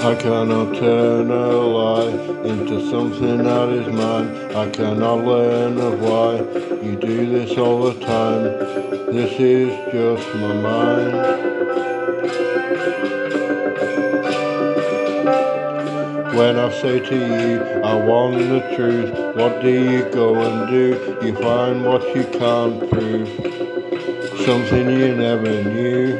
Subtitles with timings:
[0.00, 2.08] I cannot turn a lie
[2.44, 4.56] into something that is mine.
[4.56, 6.36] I cannot learn of why
[6.82, 8.44] you do this all the time.
[9.12, 11.57] This is just my mind.
[16.38, 21.18] When I say to you, I want the truth, what do you go and do?
[21.20, 23.28] You find what you can't prove,
[24.46, 26.12] something you never knew.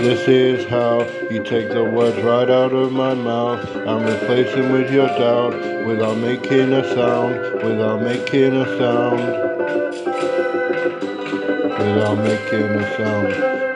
[0.00, 4.72] This is how you take the words right out of my mouth and replace them
[4.72, 5.52] with your doubt
[5.84, 9.20] without making a sound, without making a sound,
[11.78, 13.28] without making a sound,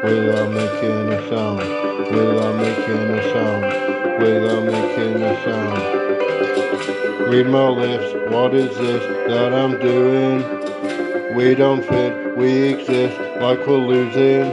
[0.02, 1.58] without making a sound,
[2.10, 3.67] without making a sound,
[4.18, 7.30] without making a sound.
[7.30, 11.36] Read my lips, what is this that I'm doing?
[11.36, 14.44] We don't fit, we exist like we're losing.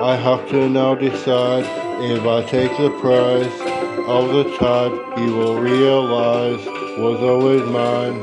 [0.00, 1.64] I have to now decide
[2.02, 3.60] if I take the prize
[4.08, 6.64] of the type you will realize
[6.96, 8.22] was always mine.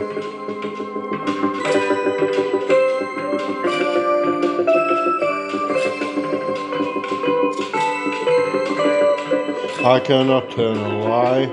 [9.86, 11.44] I cannot turn a lie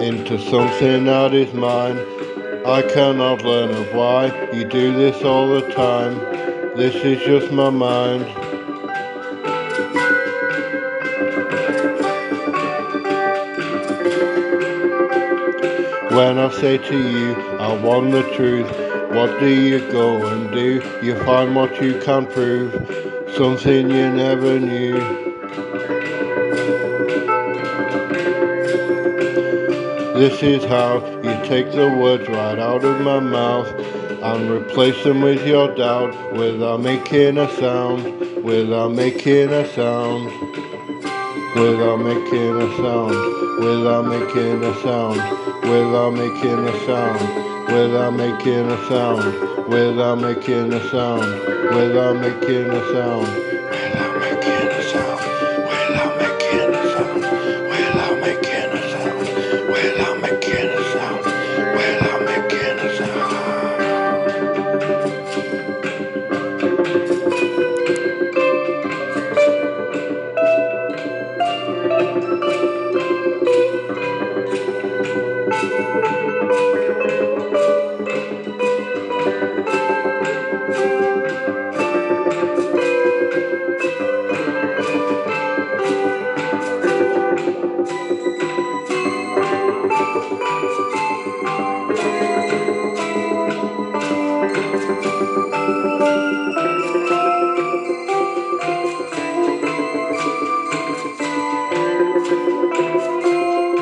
[0.00, 1.98] into something that is mine.
[2.66, 6.18] I cannot learn of why you do this all the time.
[6.76, 8.24] This is just my mind.
[16.16, 18.70] When I say to you, I want the truth,
[19.14, 20.82] what do you go and do?
[21.02, 22.72] You find what you can't prove,
[23.36, 25.29] something you never knew.
[30.20, 33.68] This is how you take the words right out of my mouth
[34.22, 40.26] and replace them with your doubt without making a sound, without making a sound,
[41.56, 48.88] without making a sound, without making a sound without making a sound, without making a
[48.88, 53.59] sound, without making a sound, without making a sound.